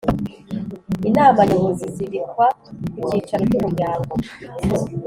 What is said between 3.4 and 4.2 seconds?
cy umuryango